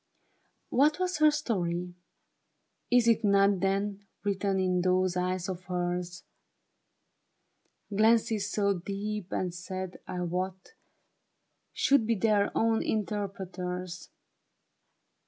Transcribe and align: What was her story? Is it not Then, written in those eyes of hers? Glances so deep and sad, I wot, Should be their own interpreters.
What 0.71 0.97
was 0.99 1.17
her 1.19 1.29
story? 1.29 1.93
Is 2.91 3.07
it 3.07 3.23
not 3.23 3.59
Then, 3.59 4.07
written 4.23 4.59
in 4.59 4.81
those 4.81 5.15
eyes 5.15 5.47
of 5.47 5.65
hers? 5.65 6.23
Glances 7.95 8.49
so 8.51 8.79
deep 8.79 9.31
and 9.31 9.53
sad, 9.53 9.99
I 10.07 10.21
wot, 10.21 10.73
Should 11.71 12.07
be 12.07 12.15
their 12.15 12.51
own 12.57 12.81
interpreters. 12.81 14.09